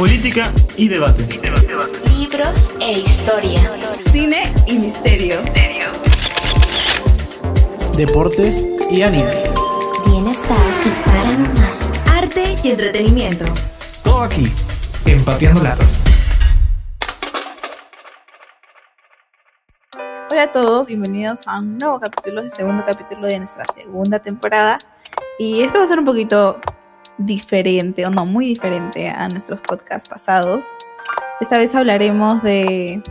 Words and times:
política 0.00 0.50
y 0.78 0.88
debate. 0.88 1.26
Libros 2.16 2.72
e 2.80 3.00
historia. 3.00 3.60
Cine 4.10 4.44
y 4.66 4.78
misterio. 4.78 5.36
Deportes 7.98 8.64
y 8.90 9.02
anime. 9.02 9.42
Bienestar 10.06 10.56
y 10.86 11.06
paranormal. 11.06 11.78
Arte 12.16 12.56
y 12.64 12.70
entretenimiento. 12.70 13.44
Todo 14.02 14.22
aquí, 14.22 14.50
empateando 15.04 15.62
latas. 15.62 16.02
Hola 20.30 20.44
a 20.44 20.52
todos, 20.52 20.86
bienvenidos 20.86 21.46
a 21.46 21.58
un 21.58 21.76
nuevo 21.76 22.00
capítulo, 22.00 22.40
el 22.40 22.48
segundo 22.48 22.86
capítulo 22.86 23.26
de 23.26 23.38
nuestra 23.38 23.66
segunda 23.74 24.18
temporada. 24.18 24.78
Y 25.38 25.60
esto 25.60 25.76
va 25.76 25.84
a 25.84 25.86
ser 25.86 25.98
un 25.98 26.06
poquito 26.06 26.58
diferente, 27.20 28.06
o 28.06 28.10
no, 28.10 28.26
muy 28.26 28.46
diferente 28.46 29.08
a 29.08 29.28
nuestros 29.28 29.60
podcasts 29.60 30.08
pasados. 30.08 30.66
Esta 31.40 31.58
vez 31.58 31.74
hablaremos 31.74 32.42
de... 32.42 33.02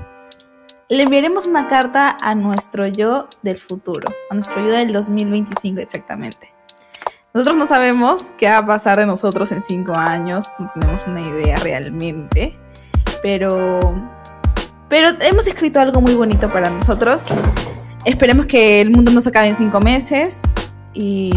Le 0.90 1.04
enviaremos 1.04 1.46
una 1.46 1.68
carta 1.68 2.18
a 2.20 2.34
nuestro 2.34 2.88
yo 2.88 3.28
del 3.44 3.58
futuro, 3.58 4.10
a 4.30 4.34
nuestro 4.34 4.66
yo 4.66 4.72
del 4.72 4.92
2025 4.92 5.80
exactamente. 5.80 6.52
Nosotros 7.34 7.58
no 7.58 7.68
sabemos 7.68 8.32
qué 8.40 8.50
va 8.50 8.58
a 8.58 8.66
pasar 8.66 8.98
de 8.98 9.06
nosotros 9.06 9.52
en 9.52 9.62
cinco 9.62 9.94
años, 9.96 10.48
no 10.58 10.72
tenemos 10.74 11.06
una 11.06 11.22
idea 11.22 11.58
realmente, 11.58 12.58
pero 13.22 13.80
pero 14.90 15.10
hemos 15.22 15.48
escrito 15.48 15.80
algo 15.80 16.02
muy 16.02 16.16
bonito 16.16 16.50
para 16.50 16.70
nosotros. 16.72 17.26
Esperemos 18.06 18.48
que 18.48 18.82
el 18.82 18.90
mundo 18.90 19.12
no 19.12 19.22
se 19.22 19.30
acabe 19.30 19.48
en 19.48 19.56
cinco 19.56 19.80
meses. 19.80 20.42
Y 20.96 21.32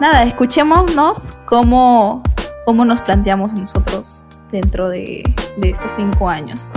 nada, 0.00 0.24
escuchémonos 0.24 1.36
cómo, 1.44 2.22
cómo 2.64 2.84
nos 2.84 3.02
planteamos 3.02 3.52
nosotros 3.52 4.24
dentro 4.50 4.88
de, 4.88 5.22
estos 5.62 5.92
cinco 5.92 6.28
años. 6.28 6.70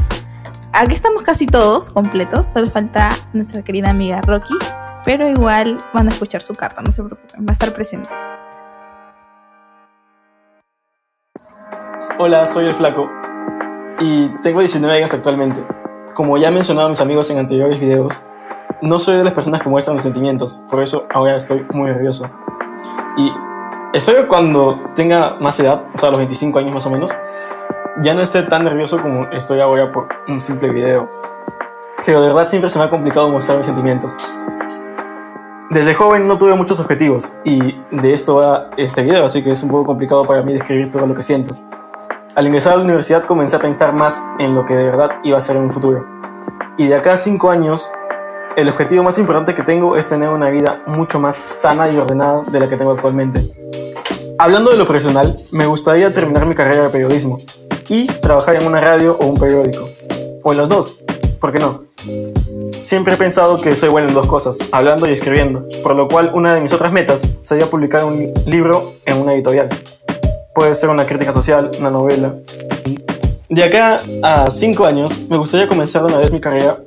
Aquí 0.73 0.93
estamos 0.93 1.23
casi 1.23 1.47
todos 1.47 1.89
completos, 1.89 2.47
solo 2.47 2.69
falta 2.69 3.11
nuestra 3.31 3.63
querida 3.63 3.89
amiga 3.89 4.21
Rocky, 4.21 4.55
pero 5.05 5.27
igual 5.29 5.77
van 5.93 6.07
a 6.07 6.11
escuchar 6.11 6.41
su 6.41 6.53
carta, 6.53 6.81
no 6.81 6.91
se 6.91 7.01
preocupen, 7.01 7.45
va 7.45 7.49
a 7.49 7.53
estar 7.53 7.73
presente. 7.73 8.09
Hola, 12.19 12.45
soy 12.45 12.65
el 12.65 12.75
Flaco 12.75 13.09
y 13.99 14.29
tengo 14.41 14.59
19 14.59 14.97
años 14.97 15.13
actualmente. 15.13 15.63
Como 16.13 16.37
ya 16.37 16.49
he 16.49 16.51
mencionado 16.51 16.87
a 16.87 16.89
mis 16.89 17.01
amigos 17.01 17.29
en 17.29 17.39
anteriores 17.39 17.79
videos, 17.79 18.25
no 18.81 18.99
soy 18.99 19.17
de 19.17 19.23
las 19.23 19.33
personas 19.33 19.61
que 19.61 19.69
muestran 19.69 19.95
los 19.95 20.03
sentimientos, 20.03 20.55
por 20.69 20.83
eso 20.83 21.07
ahora 21.13 21.35
estoy 21.35 21.65
muy 21.71 21.89
nervioso. 21.89 22.29
Y 23.17 23.31
espero 23.93 24.23
que 24.23 24.27
cuando 24.27 24.79
tenga 24.95 25.37
más 25.39 25.59
edad, 25.59 25.83
o 25.93 25.99
sea, 25.99 26.09
los 26.09 26.19
25 26.19 26.59
años 26.59 26.73
más 26.73 26.85
o 26.85 26.89
menos, 26.89 27.15
ya 28.01 28.13
no 28.13 28.21
esté 28.21 28.43
tan 28.43 28.63
nervioso 28.63 29.01
como 29.01 29.25
estoy 29.27 29.59
ahora 29.59 29.91
por 29.91 30.07
un 30.27 30.41
simple 30.41 30.69
video. 30.69 31.09
Pero 32.05 32.21
de 32.21 32.27
verdad 32.27 32.47
siempre 32.47 32.69
se 32.69 32.79
me 32.79 32.85
ha 32.85 32.89
complicado 32.89 33.29
mostrar 33.29 33.57
mis 33.57 33.67
sentimientos. 33.67 34.37
Desde 35.69 35.93
joven 35.93 36.27
no 36.27 36.37
tuve 36.37 36.53
muchos 36.55 36.79
objetivos 36.79 37.29
y 37.43 37.79
de 37.89 38.13
esto 38.13 38.35
va 38.35 38.69
este 38.77 39.01
video, 39.01 39.25
así 39.25 39.43
que 39.43 39.51
es 39.51 39.63
un 39.63 39.69
poco 39.69 39.85
complicado 39.85 40.25
para 40.25 40.41
mí 40.41 40.53
describir 40.53 40.91
todo 40.91 41.07
lo 41.07 41.13
que 41.13 41.23
siento. 41.23 41.55
Al 42.35 42.45
ingresar 42.47 42.73
a 42.73 42.77
la 42.77 42.83
universidad 42.83 43.23
comencé 43.23 43.55
a 43.55 43.59
pensar 43.59 43.93
más 43.93 44.23
en 44.39 44.55
lo 44.55 44.65
que 44.65 44.75
de 44.75 44.85
verdad 44.85 45.11
iba 45.23 45.37
a 45.37 45.41
ser 45.41 45.55
en 45.55 45.63
un 45.63 45.71
futuro. 45.71 46.05
Y 46.77 46.87
de 46.87 46.95
acá 46.95 47.13
a 47.13 47.17
5 47.17 47.49
años, 47.49 47.91
el 48.55 48.69
objetivo 48.69 49.03
más 49.03 49.17
importante 49.17 49.53
que 49.53 49.63
tengo 49.63 49.97
es 49.97 50.07
tener 50.07 50.29
una 50.29 50.49
vida 50.49 50.81
mucho 50.87 51.19
más 51.19 51.35
sana 51.53 51.89
y 51.89 51.97
ordenada 51.97 52.43
de 52.47 52.59
la 52.59 52.67
que 52.67 52.77
tengo 52.77 52.91
actualmente. 52.91 53.41
Hablando 54.37 54.71
de 54.71 54.77
lo 54.77 54.85
profesional, 54.85 55.35
me 55.51 55.65
gustaría 55.65 56.11
terminar 56.11 56.45
mi 56.45 56.55
carrera 56.55 56.83
de 56.83 56.89
periodismo 56.89 57.39
y 57.89 58.07
trabajar 58.07 58.55
en 58.55 58.67
una 58.67 58.81
radio 58.81 59.17
o 59.19 59.25
un 59.25 59.37
periódico. 59.37 59.89
O 60.43 60.51
en 60.51 60.57
los 60.57 60.69
dos, 60.69 60.97
¿por 61.39 61.51
qué 61.51 61.59
no? 61.59 61.83
Siempre 62.81 63.13
he 63.13 63.17
pensado 63.17 63.59
que 63.61 63.75
soy 63.75 63.89
bueno 63.89 64.09
en 64.09 64.13
dos 64.13 64.27
cosas, 64.27 64.57
hablando 64.71 65.09
y 65.09 65.13
escribiendo, 65.13 65.65
por 65.81 65.95
lo 65.95 66.07
cual 66.07 66.31
una 66.33 66.53
de 66.53 66.61
mis 66.61 66.73
otras 66.73 66.91
metas 66.91 67.27
sería 67.41 67.65
publicar 67.67 68.03
un 68.03 68.33
libro 68.45 68.93
en 69.05 69.21
una 69.21 69.33
editorial. 69.33 69.69
Puede 70.53 70.75
ser 70.75 70.89
una 70.89 71.05
crítica 71.05 71.31
social, 71.31 71.71
una 71.79 71.89
novela. 71.89 72.35
De 73.49 73.63
acá 73.63 74.01
a 74.23 74.51
cinco 74.51 74.85
años 74.85 75.21
me 75.29 75.37
gustaría 75.37 75.67
comenzar 75.67 76.03
una 76.03 76.17
vez 76.17 76.31
mi 76.31 76.41
carrera, 76.41 76.77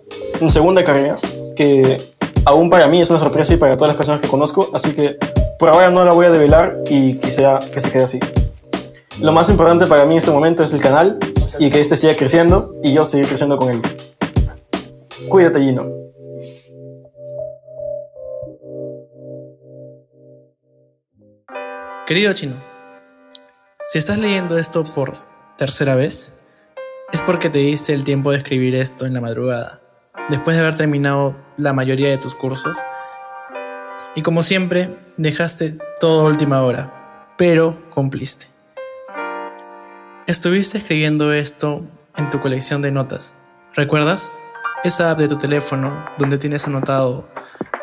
mi 0.41 0.51
segunda 0.51 0.85
carrera, 0.85 1.15
que 1.57 1.97
aún 2.45 2.71
para 2.71 2.87
mí 2.87 3.03
es 3.03 3.11
una 3.11 3.19
sorpresa 3.19 3.55
y 3.55 3.57
para 3.57 3.77
todas 3.77 3.89
las 3.89 3.97
personas 3.97 4.21
que 4.21 4.29
conozco, 4.29 4.71
así 4.73 4.93
que 4.93 5.17
por 5.59 5.71
ahora 5.71 5.91
no 5.91 6.05
la 6.05 6.13
voy 6.13 6.27
a 6.27 6.31
develar 6.31 6.79
y 6.89 7.15
quisiera 7.15 7.59
que 7.59 7.81
se 7.81 7.91
quede 7.91 8.05
así. 8.05 8.21
Lo 9.21 9.33
más 9.33 9.49
importante 9.49 9.87
para 9.87 10.05
mí 10.05 10.13
en 10.13 10.19
este 10.19 10.31
momento 10.31 10.63
es 10.63 10.73
el 10.73 10.81
canal 10.81 11.19
y 11.59 11.71
que 11.71 11.81
este 11.81 11.97
siga 11.97 12.15
creciendo 12.15 12.75
y 12.83 12.93
yo 12.93 13.05
seguir 13.05 13.27
creciendo 13.27 13.57
con 13.57 13.71
él. 13.71 13.83
Cuídate, 15.29 15.59
Gino. 15.59 16.07
Querido 22.07 22.33
chino, 22.35 22.55
si 23.81 23.99
estás 23.99 24.19
leyendo 24.19 24.59
esto 24.59 24.85
por 24.95 25.11
tercera 25.59 25.97
vez, 25.97 26.31
es 27.13 27.21
porque 27.23 27.51
te 27.51 27.59
diste 27.59 27.95
el 27.95 28.05
tiempo 28.05 28.31
de 28.31 28.39
escribir 28.39 28.77
esto 28.77 29.07
en 29.07 29.15
la 29.15 29.21
madrugada, 29.21 29.81
después 30.29 30.57
de 30.57 30.63
haber 30.63 30.75
terminado 30.75 31.37
la 31.57 31.73
mayoría 31.73 32.09
de 32.11 32.19
tus 32.19 32.35
cursos. 32.35 32.79
Y 34.15 34.23
como 34.23 34.43
siempre, 34.43 34.97
dejaste 35.17 35.79
todo 36.01 36.23
a 36.23 36.25
última 36.25 36.63
hora, 36.63 36.91
pero 37.37 37.79
cumpliste. 37.91 38.47
Estuviste 40.27 40.79
escribiendo 40.79 41.33
esto 41.33 41.85
en 42.17 42.31
tu 42.31 42.41
colección 42.41 42.83
de 42.83 42.91
notas. 42.91 43.35
¿Recuerdas? 43.75 44.31
Esa 44.85 45.11
app 45.11 45.19
de 45.19 45.29
tu 45.29 45.39
teléfono 45.39 46.05
donde 46.19 46.39
tienes 46.39 46.67
anotado 46.67 47.29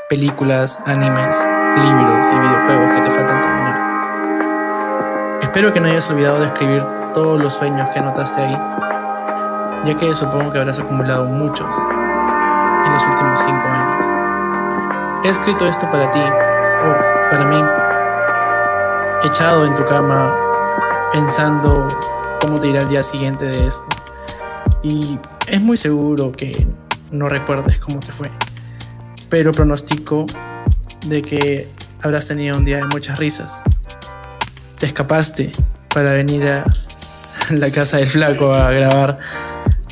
películas, 0.09 0.79
animes, 0.85 1.37
libros 1.75 2.25
y 2.25 2.39
videojuegos 2.39 2.93
que 2.93 3.01
te 3.01 3.11
faltan 3.15 3.41
terminar. 3.41 3.83
Espero 5.41 5.73
que 5.73 5.79
no 5.79 5.87
hayas 5.87 6.09
olvidado 6.09 6.39
de 6.39 6.47
escribir 6.47 6.83
todos 7.13 7.39
los 7.41 7.53
sueños 7.53 7.89
que 7.89 7.99
anotaste 7.99 8.41
ahí, 8.41 8.57
ya 9.85 9.97
que 9.97 10.15
supongo 10.15 10.51
que 10.51 10.59
habrás 10.59 10.79
acumulado 10.79 11.25
muchos 11.25 11.67
en 12.85 12.93
los 12.93 13.03
últimos 13.03 13.39
cinco 13.39 13.67
años. 13.67 15.25
He 15.25 15.29
escrito 15.29 15.65
esto 15.65 15.89
para 15.89 16.11
ti, 16.11 16.19
o 16.19 17.29
para 17.29 17.45
mí, 17.45 17.63
echado 19.23 19.65
en 19.65 19.75
tu 19.75 19.85
cama, 19.85 20.35
pensando 21.11 21.87
cómo 22.41 22.59
te 22.59 22.67
irá 22.67 22.79
el 22.79 22.89
día 22.89 23.03
siguiente 23.03 23.45
de 23.45 23.67
esto. 23.67 23.85
Y 24.81 25.19
es 25.47 25.61
muy 25.61 25.77
seguro 25.77 26.31
que 26.31 26.67
no 27.11 27.29
recuerdes 27.29 27.79
cómo 27.79 27.99
te 27.99 28.11
fue, 28.11 28.29
pero 29.29 29.51
pronostico 29.51 30.25
de 31.05 31.21
que 31.21 31.71
habrás 32.01 32.27
tenido 32.27 32.57
un 32.57 32.65
día 32.65 32.77
de 32.77 32.85
muchas 32.85 33.17
risas 33.17 33.61
te 34.83 34.87
escapaste 34.87 35.49
para 35.93 36.11
venir 36.11 36.45
a 36.45 36.65
la 37.51 37.71
casa 37.71 37.99
del 37.99 38.07
flaco 38.07 38.51
a 38.53 38.69
grabar. 38.71 39.17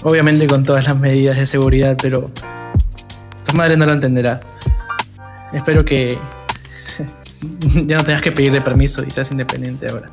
Obviamente 0.04 0.48
con 0.48 0.66
todas 0.66 0.88
las 0.88 1.00
medidas 1.00 1.38
de 1.38 1.46
seguridad, 1.46 1.96
pero 2.02 2.30
tu 3.52 3.58
madre 3.58 3.76
no 3.76 3.86
lo 3.86 3.94
entenderá. 3.94 4.40
Espero 5.52 5.84
que 5.84 6.18
ya 7.86 7.98
no 7.98 8.06
tengas 8.06 8.22
que 8.22 8.32
pedirle 8.32 8.62
permiso 8.62 9.04
y 9.04 9.12
seas 9.12 9.30
independiente 9.32 9.88
ahora. 9.90 10.10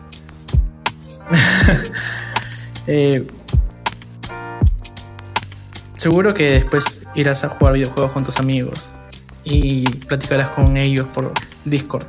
eh, 2.87 3.27
seguro 5.97 6.35
que 6.35 6.51
después 6.51 7.03
irás 7.15 7.45
a 7.45 7.51
jugar 7.51 7.75
videojuegos 7.75 8.11
con 8.13 8.25
tus 8.25 8.39
amigos 8.39 8.93
y 9.45 9.89
platicarás 10.07 10.49
con 10.49 10.77
ellos 10.77 11.07
por 11.07 11.33
Discord. 11.65 12.07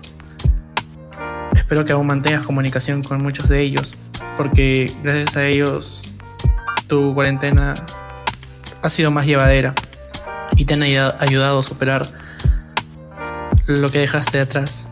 Espero 1.53 1.85
que 1.85 1.93
aún 1.93 2.07
mantengas 2.07 2.43
comunicación 2.43 3.03
con 3.03 3.21
muchos 3.21 3.47
de 3.47 3.61
ellos, 3.61 3.95
porque 4.35 4.91
gracias 5.03 5.37
a 5.37 5.45
ellos 5.45 6.15
tu 6.87 7.13
cuarentena 7.13 7.75
ha 8.81 8.89
sido 8.89 9.11
más 9.11 9.27
llevadera 9.27 9.75
y 10.59 10.65
te 10.65 10.73
han 10.73 10.83
ayudado 10.83 11.59
a 11.59 11.63
superar 11.63 12.05
lo 13.65 13.87
que 13.87 13.99
dejaste 13.99 14.37
de 14.37 14.43
atrás. 14.43 14.87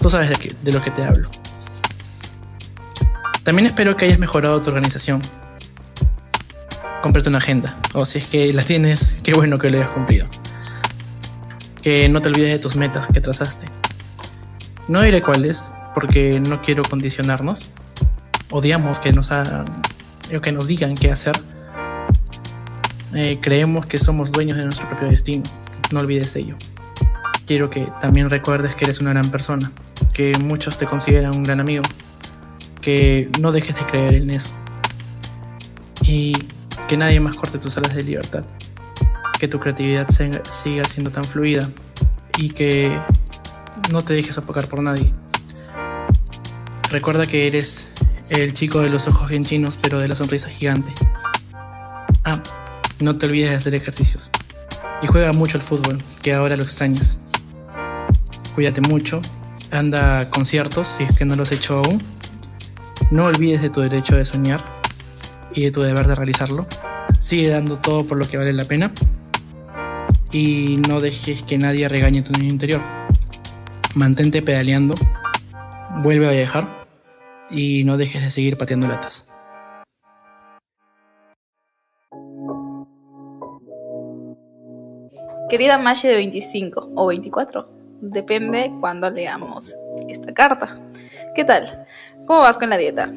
Tú 0.00 0.10
sabes 0.10 0.28
de, 0.28 0.36
qué, 0.36 0.54
de 0.62 0.72
lo 0.72 0.82
que 0.82 0.90
te 0.90 1.02
hablo. 1.02 1.30
También 3.42 3.64
espero 3.64 3.96
que 3.96 4.04
hayas 4.04 4.18
mejorado 4.18 4.60
tu 4.60 4.68
organización. 4.68 5.22
Cómprate 7.02 7.30
una 7.30 7.38
agenda, 7.38 7.76
o 7.94 8.04
si 8.04 8.18
es 8.18 8.26
que 8.26 8.52
la 8.52 8.62
tienes, 8.62 9.16
qué 9.22 9.32
bueno 9.32 9.58
que 9.58 9.70
lo 9.70 9.78
hayas 9.78 9.90
cumplido. 9.90 10.28
Que 11.80 12.10
no 12.10 12.20
te 12.20 12.28
olvides 12.28 12.50
de 12.50 12.58
tus 12.58 12.76
metas 12.76 13.08
que 13.08 13.22
trazaste. 13.22 13.66
No 14.86 15.00
diré 15.00 15.22
cuáles, 15.22 15.70
porque 15.94 16.40
no 16.40 16.60
quiero 16.60 16.82
condicionarnos. 16.82 17.70
Odiamos 18.50 18.98
que 18.98 19.12
nos, 19.12 19.32
hagan, 19.32 19.82
que 20.42 20.52
nos 20.52 20.66
digan 20.66 20.94
qué 20.94 21.10
hacer. 21.10 21.40
Eh, 23.14 23.38
creemos 23.40 23.86
que 23.86 23.98
somos 23.98 24.32
dueños 24.32 24.56
de 24.56 24.64
nuestro 24.64 24.88
propio 24.88 25.08
destino. 25.08 25.44
No 25.90 26.00
olvides 26.00 26.34
ello. 26.36 26.56
Quiero 27.46 27.70
que 27.70 27.88
también 28.00 28.28
recuerdes 28.28 28.74
que 28.74 28.84
eres 28.84 29.00
una 29.00 29.10
gran 29.10 29.30
persona, 29.30 29.70
que 30.12 30.36
muchos 30.38 30.78
te 30.78 30.86
consideran 30.86 31.32
un 31.32 31.44
gran 31.44 31.60
amigo, 31.60 31.84
que 32.80 33.30
no 33.40 33.52
dejes 33.52 33.76
de 33.76 33.86
creer 33.86 34.14
en 34.16 34.30
eso, 34.30 34.50
y 36.02 36.36
que 36.88 36.96
nadie 36.96 37.20
más 37.20 37.36
corte 37.36 37.58
tus 37.58 37.76
alas 37.76 37.94
de 37.94 38.02
libertad. 38.02 38.44
Que 39.38 39.46
tu 39.46 39.60
creatividad 39.60 40.08
siga 40.08 40.84
siendo 40.84 41.10
tan 41.10 41.24
fluida 41.24 41.68
y 42.38 42.50
que 42.50 42.98
no 43.90 44.02
te 44.02 44.14
dejes 44.14 44.38
apagar 44.38 44.66
por 44.66 44.82
nadie. 44.82 45.12
Recuerda 46.90 47.26
que 47.26 47.46
eres 47.46 47.88
el 48.30 48.54
chico 48.54 48.80
de 48.80 48.90
los 48.90 49.06
ojos 49.08 49.28
bien 49.28 49.44
pero 49.82 49.98
de 49.98 50.08
la 50.08 50.14
sonrisa 50.14 50.48
gigante. 50.48 50.92
Ah, 52.24 52.42
no 53.00 53.16
te 53.16 53.26
olvides 53.26 53.50
de 53.50 53.56
hacer 53.56 53.74
ejercicios. 53.74 54.30
Y 55.02 55.06
juega 55.06 55.32
mucho 55.32 55.58
al 55.58 55.62
fútbol, 55.62 56.02
que 56.22 56.32
ahora 56.32 56.56
lo 56.56 56.62
extrañas. 56.62 57.18
Cuídate 58.54 58.80
mucho, 58.80 59.20
anda 59.70 60.20
a 60.20 60.30
conciertos 60.30 60.88
si 60.88 61.04
es 61.04 61.16
que 61.18 61.24
no 61.24 61.36
lo 61.36 61.42
has 61.42 61.52
hecho 61.52 61.82
aún. 61.84 62.02
No 63.10 63.26
olvides 63.26 63.62
de 63.62 63.70
tu 63.70 63.82
derecho 63.82 64.16
de 64.16 64.24
soñar 64.24 64.64
y 65.54 65.64
de 65.64 65.70
tu 65.70 65.82
deber 65.82 66.06
de 66.06 66.14
realizarlo. 66.14 66.66
Sigue 67.20 67.50
dando 67.50 67.76
todo 67.78 68.06
por 68.06 68.18
lo 68.18 68.26
que 68.26 68.38
vale 68.38 68.52
la 68.52 68.64
pena. 68.64 68.92
Y 70.32 70.82
no 70.88 71.00
dejes 71.00 71.42
que 71.42 71.58
nadie 71.58 71.88
regañe 71.88 72.22
tu 72.22 72.32
niño 72.32 72.48
interior. 72.48 72.80
Mantente 73.94 74.42
pedaleando, 74.42 74.94
vuelve 76.02 76.28
a 76.28 76.32
viajar 76.32 76.86
y 77.50 77.84
no 77.84 77.96
dejes 77.96 78.22
de 78.22 78.30
seguir 78.30 78.56
pateando 78.56 78.88
latas. 78.88 79.28
Querida 85.48 85.78
Mashi 85.78 86.08
de 86.08 86.16
25 86.16 86.92
o 86.96 87.06
24, 87.06 87.68
depende 88.00 88.72
cuando 88.80 89.08
leamos 89.10 89.76
esta 90.08 90.34
carta. 90.34 90.80
¿Qué 91.36 91.44
tal? 91.44 91.86
¿Cómo 92.26 92.40
vas 92.40 92.56
con 92.56 92.68
la 92.68 92.76
dieta? 92.76 93.12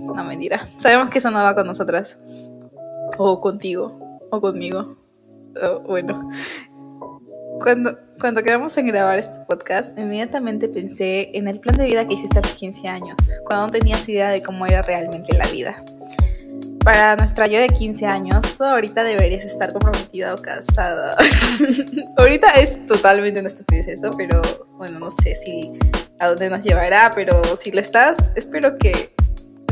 No 0.00 0.24
mentira, 0.24 0.66
sabemos 0.78 1.10
que 1.10 1.18
eso 1.18 1.30
no 1.30 1.42
va 1.42 1.54
con 1.54 1.66
nosotras. 1.66 2.18
O 3.18 3.40
contigo, 3.40 4.20
o 4.30 4.40
conmigo. 4.40 4.96
O, 5.62 5.80
bueno, 5.80 6.28
cuando, 7.62 7.96
cuando 8.20 8.42
quedamos 8.42 8.76
en 8.76 8.88
grabar 8.88 9.20
este 9.20 9.40
podcast, 9.44 9.96
inmediatamente 9.96 10.68
pensé 10.68 11.30
en 11.34 11.46
el 11.46 11.60
plan 11.60 11.76
de 11.76 11.86
vida 11.86 12.06
que 12.08 12.14
hiciste 12.14 12.40
a 12.40 12.42
los 12.42 12.54
15 12.54 12.88
años, 12.88 13.16
cuando 13.44 13.66
no 13.66 13.72
tenías 13.72 14.08
idea 14.08 14.30
de 14.30 14.42
cómo 14.42 14.66
era 14.66 14.82
realmente 14.82 15.36
la 15.36 15.46
vida. 15.46 15.84
Para 16.86 17.16
nuestra 17.16 17.48
yo 17.48 17.58
de 17.58 17.66
15 17.66 18.06
años, 18.06 18.54
tú 18.56 18.62
ahorita 18.62 19.02
deberías 19.02 19.44
estar 19.44 19.72
comprometida 19.72 20.32
o 20.32 20.36
casada. 20.36 21.16
ahorita 22.16 22.52
es 22.52 22.86
totalmente 22.86 23.40
una 23.40 23.48
estupidez 23.48 23.88
eso, 23.88 24.12
pero 24.16 24.40
bueno, 24.76 25.00
no 25.00 25.10
sé 25.10 25.34
si 25.34 25.72
a 26.20 26.28
dónde 26.28 26.48
nos 26.48 26.62
llevará, 26.62 27.10
pero 27.12 27.42
si 27.56 27.72
lo 27.72 27.80
estás, 27.80 28.18
espero 28.36 28.78
que 28.78 29.12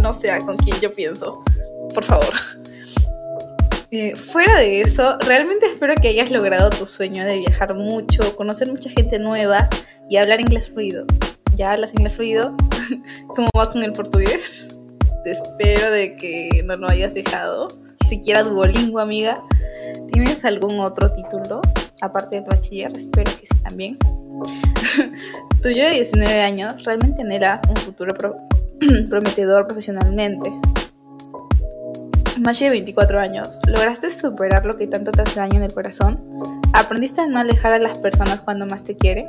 no 0.02 0.12
sea 0.12 0.40
con 0.40 0.56
quien 0.56 0.76
yo 0.80 0.92
pienso. 0.92 1.44
Por 1.94 2.02
favor. 2.02 2.34
Eh, 3.92 4.16
fuera 4.16 4.56
de 4.56 4.80
eso, 4.80 5.16
realmente 5.20 5.66
espero 5.66 5.94
que 5.94 6.08
hayas 6.08 6.32
logrado 6.32 6.68
tu 6.70 6.84
sueño 6.84 7.24
de 7.24 7.38
viajar 7.38 7.76
mucho, 7.76 8.34
conocer 8.34 8.68
mucha 8.72 8.90
gente 8.90 9.20
nueva 9.20 9.68
y 10.10 10.16
hablar 10.16 10.40
inglés 10.40 10.68
fluido. 10.68 11.06
¿Ya 11.54 11.70
hablas 11.70 11.94
inglés 11.94 12.16
fluido? 12.16 12.56
¿Cómo 13.28 13.48
vas 13.54 13.68
con 13.68 13.84
el 13.84 13.92
portugués? 13.92 14.66
Espero 15.24 15.90
de 15.90 16.16
que 16.16 16.62
no 16.64 16.74
lo 16.76 16.88
hayas 16.88 17.14
dejado. 17.14 17.68
Siquiera 18.06 18.42
Duolingo, 18.42 18.98
amiga. 19.00 19.42
¿Tienes 20.12 20.44
algún 20.44 20.78
otro 20.80 21.10
título 21.12 21.60
aparte 22.00 22.36
del 22.36 22.44
bachiller? 22.44 22.92
Espero 22.96 23.30
que 23.40 23.46
sí 23.46 23.62
también. 23.66 23.98
tu 25.62 25.68
yo 25.70 25.84
de 25.84 25.90
19 25.92 26.40
años 26.42 26.84
realmente 26.84 27.22
anhela 27.22 27.60
un 27.68 27.76
futuro 27.76 28.14
pro- 28.14 28.36
prometedor 29.08 29.66
profesionalmente. 29.66 30.52
Mashi 32.44 32.64
de 32.64 32.70
24 32.70 33.20
años, 33.20 33.60
¿lograste 33.66 34.10
superar 34.10 34.66
lo 34.66 34.76
que 34.76 34.88
tanto 34.88 35.12
te 35.12 35.22
hace 35.22 35.38
daño 35.40 35.58
en 35.58 35.62
el 35.62 35.72
corazón? 35.72 36.20
¿Aprendiste 36.72 37.20
a 37.22 37.26
no 37.28 37.38
alejar 37.38 37.72
a 37.72 37.78
las 37.78 37.96
personas 37.98 38.40
cuando 38.40 38.66
más 38.66 38.82
te 38.82 38.96
quieren? 38.96 39.26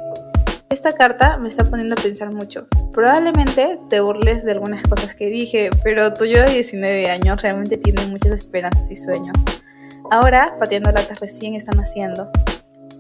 Esta 0.70 0.94
carta 0.94 1.38
me 1.38 1.48
está 1.48 1.64
poniendo 1.64 1.96
a 1.98 2.02
pensar 2.02 2.34
mucho. 2.34 2.68
Probablemente 2.92 3.80
te 3.88 4.00
burles 4.00 4.44
de 4.46 4.54
algunas 4.54 4.84
cosas 4.88 5.14
que 5.14 5.28
dije, 5.28 5.70
pero 5.84 6.12
tu 6.14 6.26
yo 6.26 6.42
de 6.42 6.52
19 6.52 7.10
años 7.12 7.40
realmente 7.42 7.78
tiene 7.78 8.04
muchas 8.08 8.32
esperanzas 8.32 8.90
y 8.90 8.98
sueños. 8.98 9.36
Ahora, 10.10 10.56
pateando 10.60 10.92
latas 10.92 11.20
recién 11.20 11.54
están 11.54 11.80
haciendo, 11.80 12.32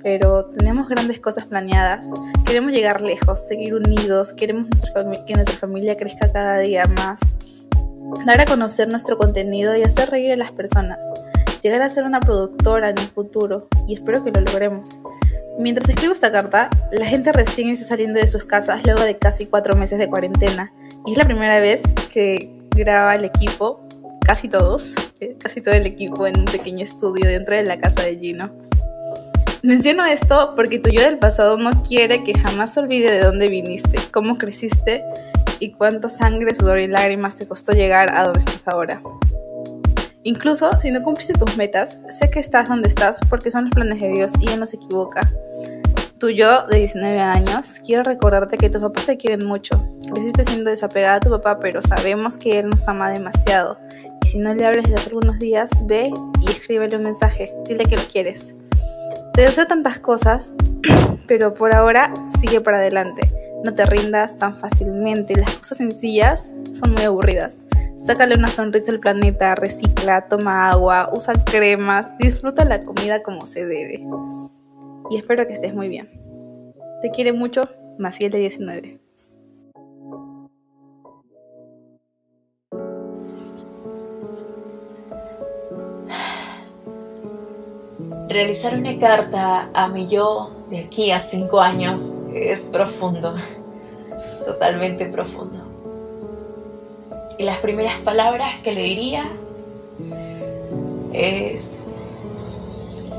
pero 0.03 0.45
tenemos 0.45 0.87
grandes 0.87 1.19
cosas 1.19 1.45
planeadas. 1.45 2.07
Queremos 2.45 2.71
llegar 2.71 3.01
lejos, 3.01 3.47
seguir 3.47 3.73
unidos, 3.73 4.31
queremos 4.31 4.69
que 5.25 5.33
nuestra 5.33 5.57
familia 5.57 5.97
crezca 5.97 6.31
cada 6.31 6.59
día 6.59 6.85
más, 6.85 7.19
dar 8.27 8.41
a 8.41 8.45
conocer 8.45 8.87
nuestro 8.89 9.17
contenido 9.17 9.75
y 9.75 9.81
hacer 9.81 10.11
reír 10.11 10.33
a 10.33 10.37
las 10.37 10.51
personas, 10.51 10.99
llegar 11.63 11.81
a 11.81 11.89
ser 11.89 12.03
una 12.03 12.19
productora 12.19 12.91
en 12.91 12.99
el 12.99 13.05
futuro, 13.05 13.67
y 13.87 13.95
espero 13.95 14.23
que 14.23 14.29
lo 14.29 14.41
logremos. 14.41 14.99
Mientras 15.57 15.87
escribo 15.87 16.13
esta 16.13 16.31
carta, 16.31 16.69
la 16.91 17.05
gente 17.05 17.31
recién 17.31 17.69
está 17.69 17.85
saliendo 17.85 18.19
de 18.19 18.27
sus 18.27 18.45
casas 18.45 18.83
luego 18.83 19.01
de 19.01 19.17
casi 19.17 19.45
cuatro 19.45 19.75
meses 19.77 19.97
de 19.97 20.09
cuarentena. 20.09 20.73
Y 21.05 21.13
es 21.13 21.17
la 21.17 21.25
primera 21.25 21.59
vez 21.59 21.81
que 22.11 22.51
graba 22.75 23.13
el 23.15 23.23
equipo, 23.23 23.87
casi 24.25 24.49
todos, 24.49 24.93
eh, 25.21 25.37
casi 25.41 25.61
todo 25.61 25.73
el 25.75 25.85
equipo 25.85 26.27
en 26.27 26.39
un 26.39 26.45
pequeño 26.45 26.83
estudio 26.83 27.25
dentro 27.29 27.55
de 27.55 27.63
la 27.63 27.79
casa 27.79 28.03
de 28.03 28.17
Gino. 28.17 28.51
Menciono 29.63 30.05
esto 30.05 30.53
porque 30.55 30.77
tu 30.77 30.89
yo 30.89 31.01
del 31.01 31.19
pasado 31.19 31.57
no 31.57 31.83
quiere 31.83 32.23
que 32.23 32.37
jamás 32.37 32.77
olvide 32.77 33.11
de 33.11 33.21
dónde 33.21 33.47
viniste, 33.47 33.97
cómo 34.11 34.37
creciste 34.37 35.03
y 35.59 35.71
cuánta 35.71 36.09
sangre, 36.09 36.53
sudor 36.53 36.79
y 36.79 36.87
lágrimas 36.87 37.35
te 37.35 37.47
costó 37.47 37.71
llegar 37.71 38.15
a 38.15 38.25
donde 38.25 38.39
estás 38.39 38.67
ahora. 38.67 39.01
Incluso 40.23 40.69
si 40.79 40.91
no 40.91 41.01
cumpliste 41.01 41.33
tus 41.33 41.55
metas, 41.55 41.97
sé 42.09 42.29
que 42.29 42.39
estás 42.39 42.67
donde 42.67 42.89
estás 42.89 43.21
porque 43.29 43.51
son 43.51 43.65
los 43.65 43.73
planes 43.73 44.01
de 44.01 44.11
Dios 44.11 44.33
y 44.41 44.49
Él 44.49 44.59
no 44.59 44.65
se 44.65 44.75
equivoca. 44.75 45.31
Tu 46.17 46.29
yo 46.29 46.65
de 46.67 46.77
19 46.77 47.19
años, 47.19 47.81
quiero 47.85 48.03
recordarte 48.03 48.57
que 48.57 48.69
tus 48.69 48.79
papás 48.79 49.05
te 49.05 49.17
quieren 49.17 49.45
mucho. 49.45 49.85
Creciste 50.13 50.45
siendo 50.45 50.69
desapegada 50.69 51.15
a 51.15 51.19
tu 51.19 51.29
papá, 51.29 51.59
pero 51.59 51.81
sabemos 51.81 52.37
que 52.37 52.57
Él 52.57 52.69
nos 52.69 52.87
ama 52.87 53.09
demasiado. 53.09 53.77
Y 54.23 54.27
si 54.27 54.39
no 54.39 54.53
le 54.53 54.65
hables 54.65 54.85
desde 54.85 54.95
hace 54.95 55.09
algunos 55.09 55.39
días, 55.39 55.71
ve 55.83 56.13
y 56.39 56.49
escríbele 56.49 56.95
un 56.95 57.03
mensaje. 57.03 57.53
Dile 57.67 57.85
que 57.85 57.97
lo 57.97 58.01
quieres. 58.03 58.55
Te 59.33 59.41
deseo 59.41 59.67
tantas 59.67 59.99
cosas, 59.99 60.55
pero 61.27 61.53
por 61.53 61.75
ahora 61.75 62.13
sigue 62.39 62.61
para 62.61 62.77
adelante. 62.77 63.29
No 63.65 63.73
te 63.73 63.85
rindas 63.85 64.37
tan 64.37 64.55
fácilmente. 64.55 65.35
Las 65.35 65.57
cosas 65.57 65.79
sencillas 65.79 66.49
son 66.71 66.93
muy 66.93 67.03
aburridas. 67.03 67.63
Sácale 67.97 68.35
una 68.35 68.47
sonrisa 68.47 68.93
al 68.93 69.01
planeta, 69.01 69.53
recicla, 69.55 70.29
toma 70.29 70.69
agua, 70.69 71.09
usa 71.13 71.33
cremas, 71.43 72.17
disfruta 72.19 72.63
la 72.63 72.79
comida 72.79 73.21
como 73.21 73.45
se 73.45 73.65
debe. 73.65 74.05
Y 75.09 75.17
espero 75.17 75.45
que 75.45 75.53
estés 75.53 75.73
muy 75.73 75.87
bien. 75.87 76.09
Te 77.01 77.11
quiere 77.11 77.31
mucho, 77.31 77.61
Maciel 77.99 78.31
de 78.31 78.39
19. 78.39 78.99
Realizar 88.29 88.77
una 88.77 88.97
carta 88.97 89.69
a 89.73 89.87
mi 89.87 90.07
yo 90.07 90.51
de 90.69 90.79
aquí 90.79 91.11
a 91.11 91.19
cinco 91.19 91.61
años 91.61 92.13
es 92.33 92.65
profundo, 92.65 93.35
totalmente 94.45 95.05
profundo. 95.05 95.63
Y 97.37 97.43
las 97.43 97.59
primeras 97.59 97.97
palabras 97.99 98.47
que 98.63 98.73
le 98.73 98.83
diría 98.83 99.23
es, 101.13 101.83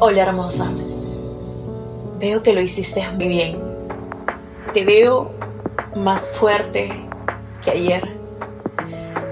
hola 0.01 0.23
hermosa, 0.23 0.71
veo 2.19 2.43
que 2.43 2.53
lo 2.53 2.61
hiciste 2.61 3.05
muy 3.17 3.29
bien, 3.29 3.57
te 4.73 4.85
veo 4.85 5.31
más 5.95 6.29
fuerte 6.29 6.91
que 7.63 7.71
ayer. 7.71 8.17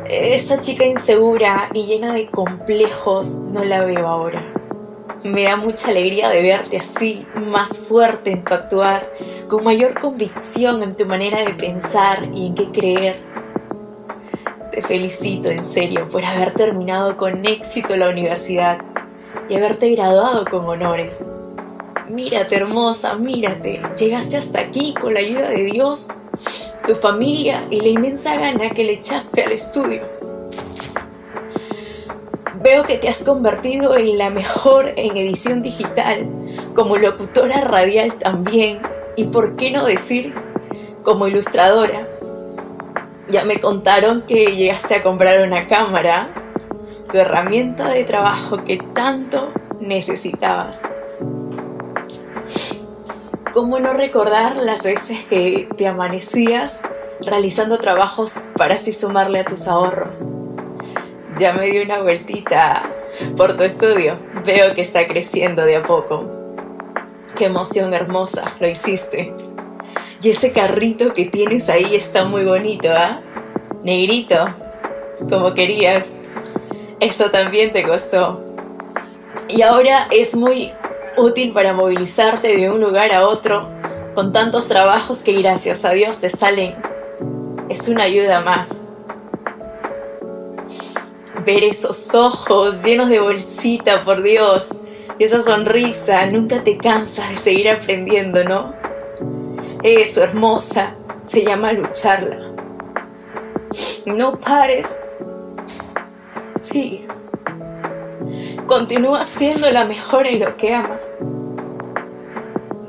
Esa 0.06 0.60
chica 0.60 0.84
insegura 0.84 1.70
y 1.72 1.86
llena 1.86 2.12
de 2.12 2.26
complejos 2.26 3.36
no 3.36 3.64
la 3.64 3.84
veo 3.84 4.06
ahora. 4.06 4.42
Me 5.24 5.44
da 5.44 5.56
mucha 5.56 5.90
alegría 5.90 6.28
de 6.28 6.42
verte 6.42 6.76
así, 6.76 7.26
más 7.34 7.78
fuerte 7.78 8.32
en 8.32 8.44
tu 8.44 8.52
actuar, 8.52 9.08
con 9.48 9.64
mayor 9.64 9.98
convicción 9.98 10.82
en 10.82 10.96
tu 10.96 11.06
manera 11.06 11.42
de 11.42 11.54
pensar 11.54 12.28
y 12.34 12.46
en 12.46 12.54
qué 12.54 12.70
creer. 12.70 13.16
Te 14.70 14.82
felicito 14.82 15.48
en 15.48 15.62
serio 15.62 16.08
por 16.08 16.24
haber 16.24 16.52
terminado 16.52 17.16
con 17.16 17.46
éxito 17.46 17.96
la 17.96 18.08
universidad 18.08 18.78
y 19.48 19.54
haberte 19.54 19.90
graduado 19.90 20.44
con 20.44 20.66
honores. 20.66 21.30
Mírate 22.08 22.56
hermosa, 22.56 23.14
mírate, 23.14 23.80
llegaste 23.96 24.36
hasta 24.36 24.60
aquí 24.60 24.92
con 24.92 25.14
la 25.14 25.20
ayuda 25.20 25.48
de 25.48 25.64
Dios, 25.64 26.08
tu 26.86 26.94
familia 26.94 27.66
y 27.70 27.80
la 27.80 27.88
inmensa 27.88 28.36
gana 28.36 28.68
que 28.68 28.84
le 28.84 28.92
echaste 28.92 29.42
al 29.42 29.52
estudio. 29.52 30.02
Veo 32.62 32.84
que 32.84 32.98
te 32.98 33.08
has 33.08 33.22
convertido 33.22 33.96
en 33.96 34.18
la 34.18 34.28
mejor 34.28 34.92
en 34.96 35.16
edición 35.16 35.62
digital, 35.62 36.28
como 36.74 36.98
locutora 36.98 37.62
radial 37.62 38.14
también, 38.14 38.82
y 39.16 39.24
por 39.24 39.56
qué 39.56 39.70
no 39.70 39.86
decir, 39.86 40.34
como 41.02 41.26
ilustradora. 41.26 42.06
Ya 43.28 43.46
me 43.46 43.62
contaron 43.62 44.22
que 44.26 44.54
llegaste 44.54 44.96
a 44.96 45.02
comprar 45.02 45.40
una 45.40 45.66
cámara, 45.66 46.34
tu 47.10 47.16
herramienta 47.16 47.88
de 47.88 48.04
trabajo 48.04 48.60
que 48.60 48.76
tanto 48.92 49.50
necesitabas. 49.80 50.82
¿Cómo 53.54 53.78
no 53.78 53.92
recordar 53.92 54.56
las 54.56 54.82
veces 54.82 55.22
que 55.26 55.68
te 55.76 55.86
amanecías 55.86 56.80
realizando 57.20 57.78
trabajos 57.78 58.40
para 58.56 58.74
así 58.74 58.92
sumarle 58.92 59.38
a 59.38 59.44
tus 59.44 59.68
ahorros? 59.68 60.24
Ya 61.36 61.52
me 61.52 61.66
di 61.66 61.78
una 61.78 62.02
vueltita 62.02 62.92
por 63.36 63.56
tu 63.56 63.62
estudio. 63.62 64.18
Veo 64.44 64.74
que 64.74 64.80
está 64.80 65.06
creciendo 65.06 65.64
de 65.64 65.76
a 65.76 65.84
poco. 65.84 66.28
Qué 67.36 67.44
emoción 67.44 67.94
hermosa, 67.94 68.56
lo 68.58 68.66
hiciste. 68.66 69.32
Y 70.20 70.30
ese 70.30 70.50
carrito 70.50 71.12
que 71.12 71.26
tienes 71.26 71.68
ahí 71.68 71.94
está 71.94 72.24
muy 72.24 72.42
bonito, 72.42 72.88
¿ah? 72.90 73.20
Negrito, 73.84 74.48
como 75.30 75.54
querías. 75.54 76.16
Eso 76.98 77.30
también 77.30 77.72
te 77.72 77.84
costó. 77.84 78.42
Y 79.48 79.62
ahora 79.62 80.08
es 80.10 80.34
muy 80.34 80.72
útil 81.16 81.52
para 81.52 81.72
movilizarte 81.72 82.56
de 82.56 82.70
un 82.70 82.80
lugar 82.80 83.12
a 83.12 83.28
otro 83.28 83.68
con 84.14 84.32
tantos 84.32 84.68
trabajos 84.68 85.20
que 85.20 85.32
gracias 85.32 85.84
a 85.84 85.90
Dios 85.90 86.18
te 86.18 86.30
salen. 86.30 86.74
Es 87.68 87.88
una 87.88 88.04
ayuda 88.04 88.40
más. 88.40 88.82
Ver 91.44 91.64
esos 91.64 92.14
ojos 92.14 92.84
llenos 92.84 93.10
de 93.10 93.20
bolsita, 93.20 94.02
por 94.04 94.22
Dios, 94.22 94.70
y 95.18 95.24
esa 95.24 95.40
sonrisa, 95.40 96.26
nunca 96.26 96.62
te 96.62 96.76
cansas 96.76 97.28
de 97.30 97.36
seguir 97.36 97.68
aprendiendo, 97.68 98.44
¿no? 98.44 98.72
Eso, 99.82 100.22
hermosa, 100.22 100.94
se 101.24 101.44
llama 101.44 101.72
lucharla. 101.72 102.38
No 104.06 104.38
pares. 104.38 105.00
Sigue. 106.60 107.03
Continúa 108.66 109.24
siendo 109.24 109.70
la 109.70 109.84
mejor 109.84 110.26
en 110.26 110.40
lo 110.40 110.56
que 110.56 110.74
amas. 110.74 111.12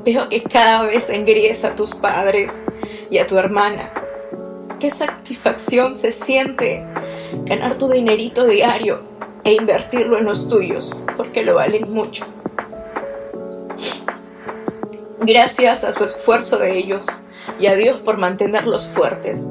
Veo 0.04 0.28
que 0.28 0.42
cada 0.42 0.84
vez 0.84 1.10
engríes 1.10 1.64
a 1.64 1.74
tus 1.74 1.94
padres 1.94 2.62
y 3.10 3.18
a 3.18 3.26
tu 3.26 3.36
hermana. 3.36 3.92
Qué 4.80 4.90
satisfacción 4.90 5.92
se 5.92 6.12
siente 6.12 6.82
ganar 7.44 7.74
tu 7.74 7.88
dinerito 7.88 8.46
diario 8.46 9.02
e 9.44 9.52
invertirlo 9.52 10.16
en 10.18 10.24
los 10.24 10.48
tuyos, 10.48 10.94
porque 11.16 11.44
lo 11.44 11.56
valen 11.56 11.92
mucho. 11.92 12.24
Gracias 15.20 15.84
a 15.84 15.92
su 15.92 16.04
esfuerzo 16.04 16.58
de 16.58 16.78
ellos 16.78 17.20
y 17.60 17.66
a 17.66 17.74
Dios 17.74 18.00
por 18.00 18.16
mantenerlos 18.16 18.86
fuertes, 18.86 19.50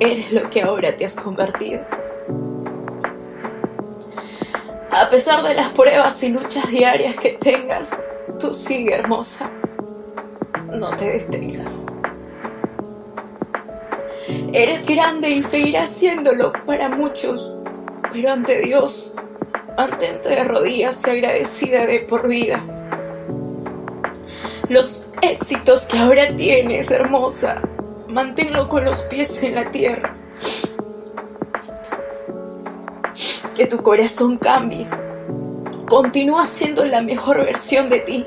eres 0.00 0.32
lo 0.32 0.50
que 0.50 0.62
ahora 0.62 0.94
te 0.94 1.06
has 1.06 1.16
convertido. 1.16 1.84
Pesar 5.12 5.42
de 5.42 5.52
las 5.52 5.68
pruebas 5.72 6.22
y 6.22 6.30
luchas 6.30 6.70
diarias 6.70 7.18
que 7.18 7.32
tengas, 7.32 7.90
tú 8.40 8.54
sigue 8.54 8.94
hermosa. 8.94 9.50
No 10.72 10.88
te 10.96 11.04
detengas. 11.04 11.84
Eres 14.54 14.86
grande 14.86 15.28
y 15.28 15.42
seguirás 15.42 15.90
siéndolo 15.90 16.54
para 16.64 16.88
muchos, 16.88 17.54
pero 18.10 18.32
ante 18.32 18.62
Dios, 18.62 19.14
mantente 19.76 20.30
de 20.30 20.44
rodillas 20.44 21.06
y 21.06 21.10
agradecida 21.10 21.84
de 21.84 22.00
por 22.00 22.26
vida. 22.26 22.64
Los 24.70 25.08
éxitos 25.20 25.84
que 25.84 25.98
ahora 25.98 26.34
tienes, 26.36 26.90
hermosa, 26.90 27.60
manténlo 28.08 28.66
con 28.66 28.82
los 28.82 29.02
pies 29.02 29.42
en 29.42 29.56
la 29.56 29.70
tierra. 29.70 30.16
Que 33.54 33.66
tu 33.66 33.76
corazón 33.82 34.38
cambie. 34.38 34.88
Continúa 35.92 36.46
siendo 36.46 36.86
la 36.86 37.02
mejor 37.02 37.36
versión 37.44 37.90
de 37.90 37.98
ti. 37.98 38.24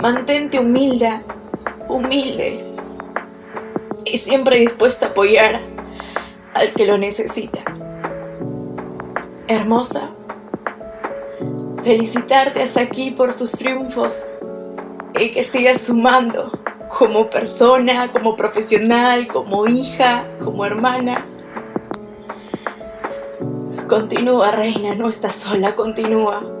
Mantente 0.00 0.58
humilde, 0.58 1.10
humilde 1.86 2.64
y 4.06 4.16
siempre 4.16 4.56
dispuesta 4.56 5.04
a 5.04 5.08
apoyar 5.10 5.60
al 6.54 6.72
que 6.72 6.86
lo 6.86 6.96
necesita. 6.96 7.62
Hermosa, 9.48 10.12
felicitarte 11.82 12.62
hasta 12.62 12.80
aquí 12.80 13.10
por 13.10 13.34
tus 13.34 13.52
triunfos 13.52 14.24
y 15.20 15.30
que 15.30 15.44
sigas 15.44 15.82
sumando 15.82 16.58
como 16.88 17.28
persona, 17.28 18.10
como 18.12 18.34
profesional, 18.34 19.26
como 19.26 19.66
hija, 19.66 20.24
como 20.42 20.64
hermana. 20.64 21.26
Continúa, 23.90 24.52
reina, 24.52 24.94
no 24.94 25.10
estás 25.10 25.34
sola, 25.34 25.74
continúa. 25.74 26.53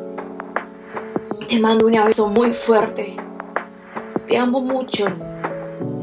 Te 1.48 1.60
mando 1.60 1.86
un 1.86 1.96
abrazo 1.96 2.28
muy 2.28 2.52
fuerte. 2.54 3.16
Te 4.26 4.38
amo 4.38 4.60
mucho. 4.60 5.06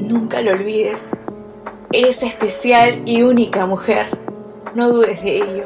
Nunca 0.08 0.42
lo 0.42 0.52
olvides. 0.52 1.10
Eres 1.92 2.22
especial 2.22 3.02
y 3.06 3.24
única 3.24 3.66
mujer. 3.66 4.06
No 4.76 4.92
dudes 4.92 5.22
de 5.24 5.38
ello. 5.38 5.66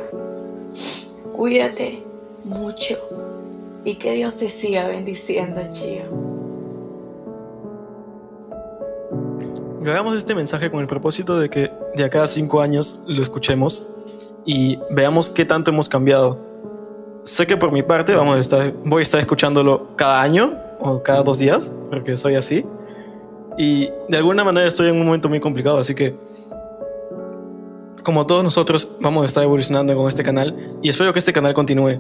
Cuídate 1.33 2.03
mucho 2.45 2.95
y 3.83 3.95
que 3.95 4.13
Dios 4.13 4.37
te 4.37 4.49
siga 4.49 4.87
bendiciendo, 4.87 5.61
Chio. 5.69 6.03
Grabamos 9.81 10.17
este 10.17 10.33
mensaje 10.33 10.71
con 10.71 10.79
el 10.79 10.87
propósito 10.87 11.37
de 11.37 11.49
que 11.49 11.71
de 11.95 12.03
acá 12.03 12.23
a 12.23 12.27
cinco 12.27 12.61
años 12.61 13.01
lo 13.05 13.21
escuchemos 13.21 13.87
y 14.45 14.79
veamos 14.89 15.29
qué 15.29 15.45
tanto 15.45 15.71
hemos 15.71 15.89
cambiado. 15.89 16.54
Sé 17.25 17.47
que 17.47 17.57
por 17.57 17.71
mi 17.71 17.81
parte 17.81 18.15
vamos 18.15 18.37
a 18.37 18.39
estar, 18.39 18.71
voy 18.83 18.99
a 18.99 19.01
estar 19.01 19.19
escuchándolo 19.19 19.95
cada 19.95 20.21
año 20.21 20.59
o 20.79 21.01
cada 21.01 21.23
dos 21.23 21.39
días, 21.39 21.71
porque 21.89 22.17
soy 22.17 22.35
así. 22.35 22.63
Y 23.57 23.89
de 24.07 24.17
alguna 24.17 24.43
manera 24.43 24.67
estoy 24.67 24.89
en 24.89 24.95
un 24.95 25.05
momento 25.07 25.27
muy 25.27 25.39
complicado, 25.39 25.79
así 25.79 25.95
que 25.95 26.15
como 28.03 28.27
todos 28.27 28.43
nosotros 28.43 28.91
vamos 28.99 29.23
a 29.23 29.25
estar 29.25 29.43
evolucionando 29.43 29.95
con 29.95 30.07
este 30.07 30.21
canal 30.21 30.77
y 30.83 30.89
espero 30.89 31.11
que 31.13 31.17
este 31.19 31.33
canal 31.33 31.55
continúe. 31.55 31.99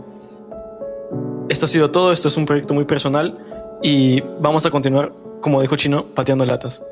Esto 1.49 1.65
ha 1.65 1.69
sido 1.69 1.89
todo, 1.89 2.11
esto 2.11 2.27
es 2.27 2.37
un 2.37 2.45
proyecto 2.45 2.75
muy 2.75 2.85
personal 2.85 3.39
y 3.81 4.21
vamos 4.39 4.67
a 4.67 4.69
continuar, 4.69 5.11
como 5.41 5.59
dijo 5.59 5.75
Chino, 5.75 6.05
pateando 6.05 6.45
latas. 6.45 6.83